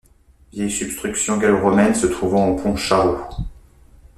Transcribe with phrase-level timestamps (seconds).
[0.51, 3.23] Vieille substruction gallo-romaine se trouvant au pont Charraud.